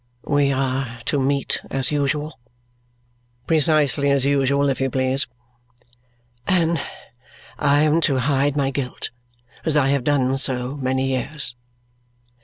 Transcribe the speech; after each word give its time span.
"We 0.25 0.51
are 0.51 0.97
to 1.05 1.19
meet 1.19 1.61
as 1.69 1.91
usual?" 1.91 2.39
"Precisely 3.45 4.09
as 4.09 4.25
usual, 4.25 4.67
if 4.69 4.81
you 4.81 4.89
please." 4.89 5.27
"And 6.47 6.81
I 7.59 7.83
am 7.83 8.01
to 8.09 8.17
hide 8.17 8.57
my 8.57 8.71
guilt, 8.71 9.11
as 9.63 9.77
I 9.77 9.89
have 9.89 10.03
done 10.03 10.39
so 10.39 10.75
many 10.75 11.05
years?" 11.09 11.53